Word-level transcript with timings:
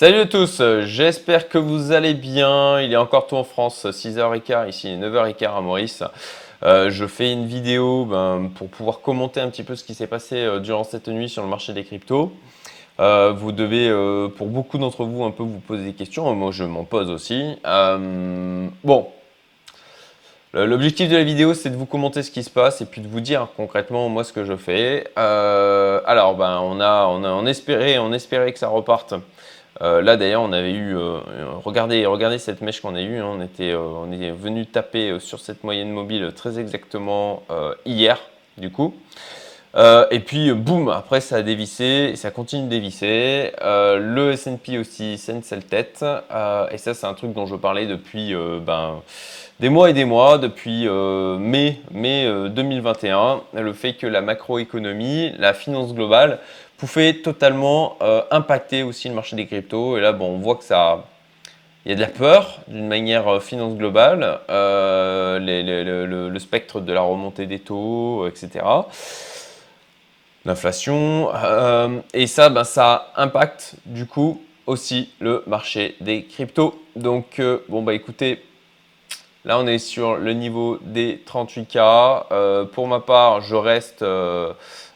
Salut 0.00 0.20
à 0.20 0.24
tous, 0.24 0.62
j'espère 0.84 1.50
que 1.50 1.58
vous 1.58 1.92
allez 1.92 2.14
bien. 2.14 2.80
Il 2.80 2.90
est 2.90 2.96
encore 2.96 3.26
tôt 3.26 3.36
en 3.36 3.44
France, 3.44 3.84
6h15 3.84 4.70
ici, 4.70 4.88
9h15 4.88 5.54
à 5.54 5.60
Maurice. 5.60 6.02
Euh, 6.62 6.88
je 6.88 7.04
fais 7.04 7.30
une 7.30 7.44
vidéo 7.44 8.06
ben, 8.06 8.50
pour 8.54 8.68
pouvoir 8.68 9.02
commenter 9.02 9.40
un 9.40 9.50
petit 9.50 9.62
peu 9.62 9.76
ce 9.76 9.84
qui 9.84 9.92
s'est 9.92 10.06
passé 10.06 10.36
euh, 10.36 10.58
durant 10.58 10.84
cette 10.84 11.08
nuit 11.08 11.28
sur 11.28 11.42
le 11.42 11.50
marché 11.50 11.74
des 11.74 11.84
cryptos. 11.84 12.32
Euh, 12.98 13.34
vous 13.36 13.52
devez, 13.52 13.90
pour 14.38 14.46
beaucoup 14.46 14.78
d'entre 14.78 15.04
vous, 15.04 15.22
un 15.22 15.32
peu 15.32 15.42
vous 15.42 15.60
poser 15.60 15.84
des 15.84 15.92
questions. 15.92 16.34
Moi, 16.34 16.50
je 16.50 16.64
m'en 16.64 16.84
pose 16.84 17.10
aussi. 17.10 17.58
bon, 17.62 19.08
L'objectif 20.54 21.10
de 21.10 21.16
la 21.18 21.24
vidéo, 21.24 21.52
c'est 21.52 21.68
de 21.68 21.76
vous 21.76 21.84
commenter 21.84 22.22
ce 22.22 22.30
qui 22.30 22.42
se 22.42 22.48
passe 22.48 22.80
et 22.80 22.86
puis 22.86 23.02
de 23.02 23.06
vous 23.06 23.20
dire 23.20 23.48
concrètement 23.54 24.08
moi 24.08 24.24
ce 24.24 24.32
que 24.32 24.46
je 24.46 24.56
fais. 24.56 25.08
alors, 25.14 26.36
ben, 26.36 26.58
on 26.62 26.80
a, 26.80 27.04
on 27.04 27.22
a, 27.22 27.28
on 27.28 27.44
espérait 28.14 28.52
que 28.54 28.58
ça 28.58 28.68
reparte 28.68 29.12
euh, 29.82 30.02
là 30.02 30.16
d'ailleurs, 30.16 30.42
on 30.42 30.52
avait 30.52 30.72
eu, 30.72 30.96
euh, 30.96 31.18
regardez, 31.64 32.04
regardez 32.04 32.38
cette 32.38 32.60
mèche 32.60 32.80
qu'on 32.80 32.94
a 32.94 33.00
eue, 33.00 33.18
hein. 33.18 33.26
on, 33.26 33.40
était, 33.40 33.70
euh, 33.70 33.78
on 33.78 34.10
est 34.12 34.30
venu 34.30 34.66
taper 34.66 35.18
sur 35.20 35.40
cette 35.40 35.64
moyenne 35.64 35.90
mobile 35.90 36.32
très 36.34 36.58
exactement 36.58 37.42
hier, 37.86 38.20
du 38.58 38.70
coup. 38.70 38.94
Et 39.74 40.20
puis 40.20 40.52
boum, 40.52 40.88
après 40.88 41.20
ça 41.20 41.36
a 41.36 41.42
dévissé, 41.42 42.14
ça 42.16 42.30
continue 42.30 42.64
de 42.64 42.68
dévisser. 42.68 43.52
le 43.62 44.32
S&P 44.32 44.78
aussi 44.78 45.20
une 45.28 45.42
seule 45.42 45.64
tête. 45.64 46.04
et 46.72 46.78
ça 46.78 46.94
c'est 46.94 47.06
un 47.06 47.14
truc 47.14 47.32
dont 47.32 47.46
je 47.46 47.56
parlais 47.56 47.86
depuis 47.86 48.34
ben, 48.66 49.00
des 49.60 49.68
mois 49.68 49.90
et 49.90 49.92
des 49.92 50.04
mois, 50.04 50.38
depuis 50.38 50.88
mai, 50.88 51.80
mai 51.92 52.28
2021. 52.50 53.42
Le 53.54 53.72
fait 53.72 53.92
que 53.92 54.06
la 54.06 54.22
macroéconomie, 54.22 55.32
la 55.38 55.54
finance 55.54 55.94
globale 55.94 56.40
pouvait 56.80 57.12
totalement 57.12 57.98
euh, 58.00 58.22
impacter 58.30 58.82
aussi 58.82 59.08
le 59.08 59.14
marché 59.14 59.36
des 59.36 59.46
cryptos. 59.46 59.98
Et 59.98 60.00
là, 60.00 60.12
bon, 60.12 60.30
on 60.30 60.38
voit 60.38 60.56
que 60.56 60.64
ça, 60.64 61.04
il 61.84 61.90
y 61.90 61.92
a 61.92 61.94
de 61.94 62.00
la 62.00 62.06
peur 62.06 62.60
d'une 62.68 62.88
manière 62.88 63.28
euh, 63.28 63.40
finance 63.40 63.74
globale, 63.74 64.40
euh, 64.48 65.38
le, 65.38 66.38
spectre 66.38 66.80
de 66.80 66.92
la 66.92 67.02
remontée 67.02 67.44
des 67.44 67.58
taux, 67.58 68.26
etc. 68.26 68.64
L'inflation. 70.44 71.30
et 72.14 72.26
ça, 72.26 72.48
ben, 72.48 72.64
ça 72.64 73.12
impacte 73.16 73.74
du 73.84 74.06
coup 74.06 74.42
aussi 74.66 75.10
le 75.20 75.42
marché 75.46 75.96
des 76.00 76.24
cryptos. 76.24 76.80
Donc, 76.96 77.40
bon, 77.68 77.82
bah 77.82 77.92
écoutez, 77.94 78.42
là 79.44 79.58
on 79.58 79.66
est 79.66 79.78
sur 79.78 80.16
le 80.16 80.32
niveau 80.32 80.78
des 80.82 81.22
38K. 81.26 82.66
pour 82.72 82.86
ma 82.88 83.00
part, 83.00 83.42
je 83.42 83.54
reste 83.54 84.04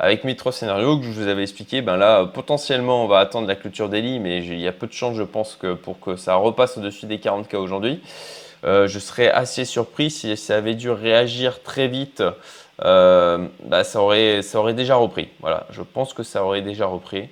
avec 0.00 0.24
mes 0.24 0.34
trois 0.34 0.50
scénarios 0.50 0.98
que 0.98 1.04
je 1.04 1.10
vous 1.10 1.28
avais 1.28 1.42
expliqué, 1.42 1.82
ben 1.82 1.98
là, 1.98 2.24
potentiellement, 2.24 3.04
on 3.04 3.06
va 3.06 3.18
attendre 3.18 3.46
la 3.46 3.54
clôture 3.54 3.90
des 3.90 4.00
mais 4.18 4.38
il 4.38 4.58
y 4.58 4.66
a 4.66 4.72
peu 4.72 4.86
de 4.86 4.94
chances, 4.94 5.14
je 5.14 5.22
pense, 5.22 5.56
que 5.56 5.74
pour 5.74 6.00
que 6.00 6.16
ça 6.16 6.36
repasse 6.36 6.78
au-dessus 6.78 7.04
des 7.04 7.18
40K 7.18 7.56
aujourd'hui. 7.56 8.00
Euh, 8.64 8.86
je 8.86 8.98
serais 8.98 9.30
assez 9.30 9.64
surpris 9.64 10.10
si 10.10 10.36
ça 10.36 10.56
avait 10.56 10.74
dû 10.74 10.90
réagir 10.90 11.62
très 11.62 11.88
vite. 11.88 12.22
Euh, 12.84 13.48
bah, 13.64 13.84
ça, 13.84 14.00
aurait, 14.00 14.42
ça 14.42 14.58
aurait 14.58 14.74
déjà 14.74 14.96
repris. 14.96 15.28
Voilà, 15.40 15.66
je 15.70 15.82
pense 15.82 16.14
que 16.14 16.22
ça 16.22 16.44
aurait 16.44 16.62
déjà 16.62 16.86
repris. 16.86 17.28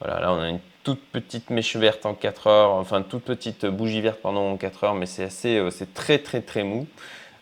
Voilà, 0.00 0.20
là, 0.20 0.32
on 0.32 0.40
a 0.40 0.48
une 0.48 0.60
toute 0.84 1.02
petite 1.10 1.50
mèche 1.50 1.76
verte 1.76 2.06
en 2.06 2.14
4 2.14 2.46
heures, 2.46 2.70
enfin, 2.72 3.02
toute 3.02 3.24
petite 3.24 3.66
bougie 3.66 4.00
verte 4.00 4.20
pendant 4.22 4.52
en 4.52 4.56
4 4.56 4.84
heures, 4.84 4.94
mais 4.94 5.06
c'est 5.06 5.24
assez, 5.24 5.56
euh, 5.56 5.70
c'est 5.70 5.94
très, 5.94 6.18
très, 6.18 6.42
très 6.42 6.62
mou. 6.62 6.86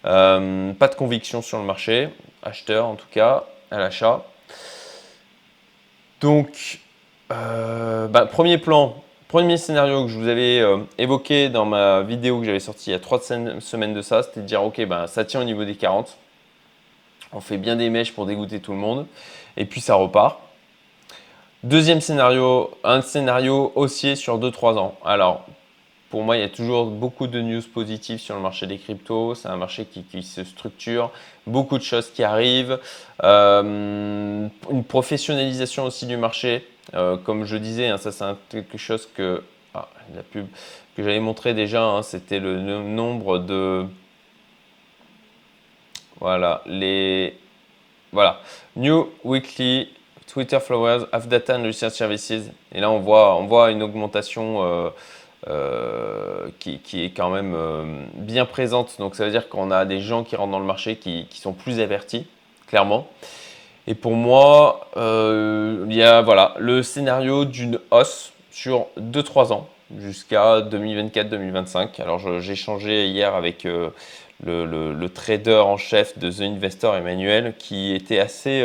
pas 0.03 0.39
de 0.89 0.95
conviction 0.97 1.43
sur 1.43 1.59
le 1.59 1.65
marché, 1.65 2.09
acheteur 2.43 2.87
en 2.87 2.95
tout 2.95 3.09
cas, 3.11 3.45
à 3.71 3.79
l'achat. 3.79 4.25
Donc, 6.21 6.81
bah, 7.29 8.27
premier 8.31 8.59
plan, 8.59 9.04
premier 9.35 9.57
scénario 9.57 10.05
que 10.05 10.13
je 10.13 10.17
vous 10.17 10.29
avais 10.29 10.61
euh, 10.61 10.77
évoqué 10.97 11.49
dans 11.49 11.65
ma 11.65 12.03
vidéo 12.03 12.39
que 12.39 12.47
j'avais 12.47 12.61
sortie 12.61 12.91
il 12.91 12.93
y 12.93 12.95
a 12.95 13.01
trois 13.01 13.21
semaines 13.21 13.93
de 13.93 14.01
ça, 14.01 14.23
c'était 14.23 14.39
de 14.39 14.47
dire 14.47 14.63
ok, 14.63 14.87
bah, 14.87 15.09
ça 15.09 15.25
tient 15.25 15.41
au 15.41 15.45
niveau 15.45 15.65
des 15.65 15.75
40. 15.75 16.17
On 17.33 17.41
fait 17.41 17.57
bien 17.57 17.75
des 17.75 17.91
mèches 17.91 18.13
pour 18.13 18.27
dégoûter 18.27 18.61
tout 18.61 18.71
le 18.71 18.79
monde. 18.79 19.09
Et 19.57 19.65
puis 19.65 19.81
ça 19.81 19.97
repart. 19.97 20.39
Deuxième 21.65 22.01
scénario, 22.01 22.71
un 22.85 23.01
scénario 23.01 23.73
haussier 23.75 24.15
sur 24.15 24.39
2-3 24.39 24.79
ans. 24.79 24.95
Alors, 25.05 25.45
pour 26.11 26.23
moi, 26.23 26.37
il 26.37 26.41
y 26.41 26.45
a 26.45 26.49
toujours 26.49 26.87
beaucoup 26.87 27.27
de 27.27 27.41
news 27.41 27.63
positives 27.75 28.21
sur 28.21 28.37
le 28.37 28.41
marché 28.41 28.69
des 28.69 28.79
cryptos. 28.79 29.35
C'est 29.35 29.49
un 29.49 29.57
marché 29.57 29.85
qui, 29.85 30.23
se 30.23 30.45
structure, 30.45 31.11
beaucoup 31.49 31.77
de 31.77 31.83
choses 31.83 32.09
qui 32.13 32.23
arrivent, 32.23 32.79
euh, 33.25 34.47
une 34.71 34.85
professionnalisation 34.85 35.87
aussi 35.87 36.07
du 36.07 36.17
marché. 36.17 36.65
Euh, 36.93 37.17
comme 37.17 37.45
je 37.45 37.57
disais, 37.57 37.89
hein, 37.89 37.97
ça 37.97 38.13
c'est 38.13 38.25
quelque 38.51 38.77
chose 38.77 39.09
que 39.15 39.43
ah, 39.73 39.89
la 40.15 40.23
pub 40.23 40.47
que 40.97 41.03
j'avais 41.03 41.21
montré 41.21 41.55
déjà, 41.55 41.83
hein, 41.83 42.03
c'était 42.03 42.39
le, 42.39 42.59
nombre 42.61 43.39
de 43.39 43.87
voilà 46.21 46.63
les 46.67 47.37
voilà 48.13 48.41
new 48.77 49.11
weekly 49.25 49.89
Twitter 50.27 50.61
followers 50.61 51.07
of 51.13 51.27
data 51.27 51.57
and 51.57 51.65
research 51.65 51.95
services. 51.95 52.31
Et 52.73 52.81
là, 52.81 52.91
on 52.91 53.01
voit 53.01 53.37
on 53.37 53.47
voit 53.47 53.71
une 53.71 53.83
augmentation. 53.83 54.63
Euh, 54.63 54.91
euh, 55.47 56.49
qui, 56.59 57.05
est 57.05 57.11
quand 57.11 57.29
même 57.29 57.55
bien 58.15 58.47
présente. 58.47 58.97
Donc 58.99 59.15
ça 59.15 59.27
veut 59.27 59.31
dire 59.31 59.51
qu'on 59.51 59.71
a 59.71 59.85
des 59.85 60.01
gens 60.01 60.25
qui 60.25 60.37
rentrent 60.37 60.53
dans 60.53 60.59
le 60.59 60.65
marché 60.65 60.97
qui, 60.97 61.29
sont 61.33 61.53
plus 61.53 61.81
avertis, 61.81 62.27
clairement. 62.67 63.07
Et 63.87 63.95
pour 63.95 64.13
moi, 64.13 64.89
euh, 64.97 65.85
il 65.89 65.95
y 65.95 66.03
a 66.03 66.23
voilà, 66.23 66.55
le 66.59 66.83
scénario 66.83 67.45
d'une 67.45 67.79
hausse 67.91 68.33
sur 68.51 68.87
2-3 68.99 69.53
ans 69.53 69.69
jusqu'à 69.99 70.61
2024-2025. 70.61 72.01
Alors 72.01 72.41
j'ai 72.41 72.53
échangé 72.53 73.09
hier 73.09 73.35
avec 73.35 73.65
le, 74.45 75.07
trader 75.09 75.63
en 75.67 75.77
chef 75.77 76.19
de 76.19 76.31
The 76.31 76.41
Investor, 76.41 76.97
Emmanuel, 76.97 77.55
qui 77.59 77.95
était 77.95 78.21
assez, 78.21 78.65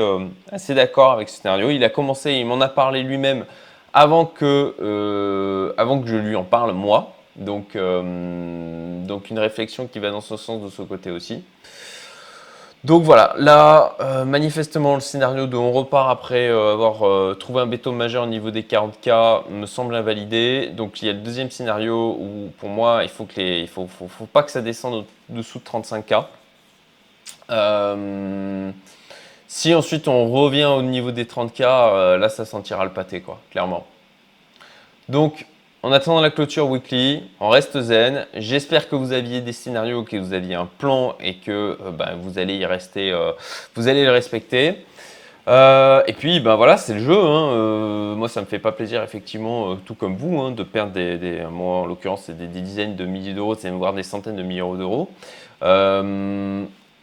assez 0.51 0.73
d'accord 0.73 1.11
avec 1.11 1.27
ce 1.27 1.41
scénario. 1.41 1.69
Il 1.69 1.83
a 1.83 1.89
commencé, 1.89 2.33
il 2.33 2.45
m'en 2.45 2.61
a 2.61 2.69
parlé 2.69 3.03
lui-même 3.03 3.45
avant 3.93 4.25
que, 4.25 4.75
euh, 4.81 5.73
avant 5.77 5.99
que 5.99 6.07
je 6.07 6.15
lui 6.15 6.35
en 6.35 6.43
parle 6.43 6.73
moi. 6.73 7.13
Donc, 7.35 7.75
euh, 7.75 9.05
donc 9.05 9.29
une 9.29 9.39
réflexion 9.39 9.87
qui 9.87 9.99
va 9.99 10.11
dans 10.11 10.21
ce 10.21 10.35
sens 10.37 10.61
de 10.61 10.69
ce 10.69 10.81
côté 10.81 11.11
aussi. 11.11 11.43
Donc 12.85 13.03
voilà, 13.03 13.33
là, 13.37 13.95
euh, 13.99 14.23
manifestement, 14.23 14.95
le 14.95 15.01
scénario 15.01 15.47
de 15.47 15.57
on 15.57 15.71
repart 15.73 16.09
après 16.09 16.47
avoir 16.47 17.35
trouvé 17.37 17.61
un 17.61 17.67
béton 17.67 17.91
majeur 17.91 18.23
au 18.23 18.27
niveau 18.27 18.51
des 18.51 18.63
40K 18.63 19.49
me 19.49 19.65
semble 19.65 19.95
invalidé. 19.95 20.67
Donc 20.67 21.01
il 21.01 21.07
y 21.07 21.09
a 21.09 21.13
le 21.13 21.19
deuxième 21.19 21.51
scénario 21.51 22.17
où 22.19 22.51
pour 22.57 22.69
moi, 22.69 23.03
il 23.03 23.09
faut 23.09 23.25
que 23.25 23.35
les, 23.35 23.67
faut, 23.67 23.87
faut, 23.87 24.07
faut 24.07 24.25
pas 24.25 24.43
que 24.43 24.51
ça 24.51 24.61
descende 24.61 25.05
au-dessous 25.29 25.59
de 25.59 25.63
35K. 25.65 26.25
Si 29.51 29.73
ensuite 29.73 30.07
on 30.07 30.29
revient 30.29 30.65
au 30.65 30.83
niveau 30.83 31.09
des 31.09 31.25
30K, 31.25 31.63
euh, 31.63 32.17
là 32.19 32.29
ça 32.29 32.45
sentira 32.45 32.85
le 32.85 32.91
pâté, 32.91 33.19
quoi, 33.19 33.39
clairement. 33.49 33.87
Donc, 35.09 35.47
en 35.81 35.91
attendant 35.91 36.21
la 36.21 36.29
clôture 36.29 36.69
weekly, 36.69 37.23
on 37.39 37.49
reste 37.49 37.79
zen. 37.81 38.25
J'espère 38.35 38.89
que 38.89 38.95
vous 38.95 39.13
aviez 39.13 39.41
des 39.41 39.53
scénarios, 39.53 40.03
que 40.03 40.17
vous 40.17 40.33
aviez 40.33 40.55
un 40.55 40.65
plan 40.65 41.15
et 41.19 41.35
que 41.35 41.77
euh, 41.81 41.91
ben, 41.91 42.17
vous 42.21 42.37
allez 42.37 42.55
y 42.55 42.65
rester, 42.65 43.11
euh, 43.11 43.31
vous 43.75 43.87
allez 43.87 44.03
le 44.03 44.11
respecter. 44.11 44.85
et 45.47 46.13
puis, 46.17 46.39
ben 46.41 46.55
voilà, 46.55 46.77
c'est 46.77 46.93
le 46.93 46.99
jeu. 46.99 47.17
Hein. 47.17 48.15
moi, 48.15 48.29
ça 48.29 48.41
me 48.41 48.45
fait 48.45 48.59
pas 48.59 48.71
plaisir, 48.71 49.01
effectivement, 49.03 49.77
tout 49.77 49.95
comme 49.95 50.15
vous, 50.15 50.39
hein, 50.39 50.51
de 50.51 50.63
perdre 50.63 50.91
des, 50.91 51.43
moi 51.49 51.77
en 51.77 51.85
l'occurrence, 51.85 52.23
c'est 52.25 52.37
des, 52.37 52.47
dizaines 52.47 52.95
de 52.95 53.05
milliers 53.05 53.33
d'euros, 53.33 53.55
c'est 53.55 53.69
voire 53.71 53.93
des 53.93 54.03
centaines 54.03 54.35
de 54.35 54.43
milliers 54.43 54.77
d'euros 54.77 55.09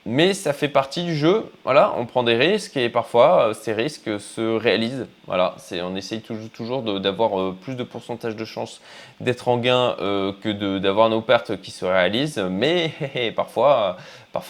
mais 0.06 0.34
ça 0.34 0.52
fait 0.52 0.68
partie 0.68 1.02
du 1.02 1.16
jeu. 1.16 1.50
Voilà, 1.64 1.92
on 1.98 2.06
prend 2.06 2.22
des 2.22 2.36
risques 2.36 2.76
et 2.76 2.88
parfois 2.88 3.48
euh, 3.48 3.54
ces 3.54 3.72
risques 3.72 4.20
se 4.20 4.56
réalisent. 4.56 5.06
On 5.28 5.96
essaye 5.96 6.22
toujours, 6.22 6.82
d'avoir 6.82 7.38
euh, 7.38 7.56
plus 7.60 7.74
de 7.74 7.82
pourcentage 7.82 8.36
de 8.36 8.44
chances 8.44 8.80
d'être 9.20 9.48
en 9.48 9.58
gain 9.58 9.97
euh, 10.00 10.32
que 10.41 10.78
d'avoir 10.78 11.10
nos 11.10 11.20
pertes 11.20 11.60
qui 11.60 11.72
se 11.72 11.84
réalisent, 11.84 12.38
mais 12.38 12.92
parfois, 13.36 13.97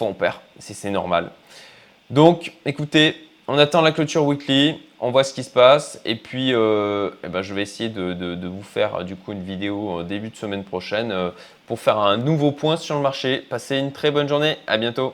on 0.01 0.13
perd. 0.13 0.35
C'est, 0.59 0.91
normal. 0.91 1.31
Donc, 2.11 2.53
écoutez, 2.65 3.15
on 3.47 3.57
attend 3.57 3.81
la 3.81 3.91
clôture 3.91 4.25
weekly, 4.25 4.79
on 4.99 5.09
voit 5.09 5.23
ce 5.23 5.33
qui 5.33 5.43
se 5.43 5.49
passe 5.49 5.99
et 6.05 6.15
puis 6.15 6.51
eh 6.51 7.27
ben, 7.29 7.41
je 7.41 7.53
vais 7.53 7.63
essayer 7.63 7.89
de, 7.89 8.13
de, 8.13 8.47
vous 8.47 8.61
faire 8.63 9.03
du 9.03 9.15
coup 9.15 9.31
une 9.31 9.43
vidéo 9.43 10.03
début 10.03 10.29
de 10.29 10.35
semaine 10.35 10.63
prochaine 10.63 11.31
pour 11.65 11.79
faire 11.79 11.97
un 11.97 12.17
nouveau 12.17 12.51
point 12.51 12.77
sur 12.77 12.95
le 12.95 13.01
marché. 13.01 13.39
Passez 13.49 13.77
une 13.77 13.91
très 13.91 14.11
bonne 14.11 14.27
journée, 14.27 14.57
à 14.67 14.77
bientôt. 14.77 15.13